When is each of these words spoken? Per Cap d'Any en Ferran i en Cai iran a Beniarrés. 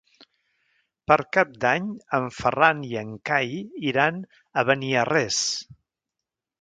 Per 1.11 1.17
Cap 1.37 1.51
d'Any 1.65 1.91
en 2.19 2.25
Ferran 2.37 2.81
i 2.93 2.97
en 3.03 3.11
Cai 3.31 3.53
iran 3.93 4.17
a 4.63 4.65
Beniarrés. 4.71 5.39